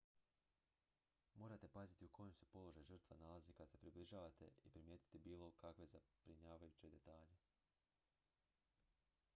[1.37, 5.85] morate paziti u kojem se položaju žrtva nalazi kad se približavate i primijetiti bilo kakve
[5.85, 7.37] zabrinjavajuće detalje